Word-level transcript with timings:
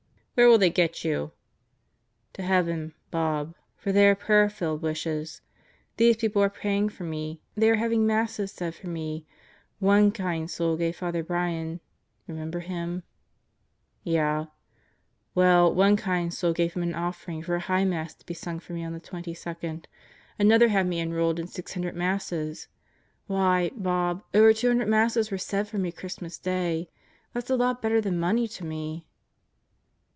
"Where 0.33 0.49
will 0.49 0.57
they 0.57 0.71
get 0.71 1.03
you?" 1.03 1.33
"To 2.33 2.41
heaven, 2.41 2.95
Bob; 3.11 3.53
for 3.77 3.91
they 3.91 4.07
are 4.07 4.15
prayer 4.15 4.49
filled 4.49 4.81
wishes. 4.81 5.41
These 5.97 6.17
people 6.17 6.41
are 6.41 6.49
praying 6.49 6.89
for 6.89 7.03
me. 7.03 7.43
They 7.55 7.69
are 7.69 7.75
having 7.75 8.07
Masses 8.07 8.51
said 8.51 8.73
for 8.73 8.87
me. 8.87 9.27
One 9.77 10.11
kind 10.11 10.49
soul 10.49 10.77
gave 10.77 10.95
Father 10.95 11.21
Brian 11.21 11.79
remember 12.27 12.61
him?" 12.61 13.03
"Yeah.""... 14.03 14.45
Well, 15.35 15.71
one 15.71 15.95
kind 15.95 16.33
soul 16.33 16.53
gave 16.53 16.73
him 16.73 16.81
an 16.81 16.95
offering 16.95 17.43
for 17.43 17.53
a 17.55 17.59
high 17.59 17.85
Mass 17.85 18.15
to 18.15 18.25
be 18.25 18.33
sung 18.33 18.59
for 18.59 18.73
me 18.73 18.83
on 18.83 18.93
the 18.93 19.01
22nd. 19.01 19.85
Another 20.39 20.69
had 20.69 20.87
me 20.87 20.99
enrolled 21.01 21.39
Out 21.39 21.43
of 21.43 21.53
the 21.53 21.61
Devifc 21.61 21.65
Clutches 21.65 22.65
153 23.27 23.27
in 23.27 23.27
600 23.27 23.27
Masses. 23.27 23.27
Why, 23.27 23.71
Bob, 23.75 24.23
over 24.33 24.53
200 24.53 24.87
Masses 24.87 25.29
were 25.29 25.37
said 25.37 25.67
for 25.67 25.77
me 25.77 25.91
Christmas 25.91 26.39
Day. 26.39 26.89
That's 27.33 27.51
a 27.51 27.55
lot 27.55 27.79
better 27.81 28.01
than 28.01 28.19
money 28.19 28.47
to 28.47 28.65
me." 28.65 29.05